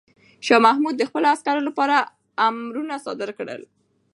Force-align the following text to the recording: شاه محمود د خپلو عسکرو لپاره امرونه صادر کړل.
شاه 0.45 0.59
محمود 0.65 0.95
د 0.97 1.03
خپلو 1.09 1.25
عسکرو 1.35 1.61
لپاره 1.69 1.95
امرونه 2.47 2.95
صادر 3.05 3.29
کړل. 3.37 3.61